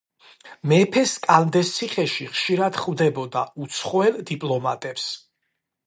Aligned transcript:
მეფე 0.71 1.03
სკანდეს 1.11 1.69
ციხეში 1.75 2.25
ხშირად 2.33 2.79
ხვდებოდა 2.85 3.45
უცხოელ 3.67 4.15
დიპლომატებს. 4.33 5.07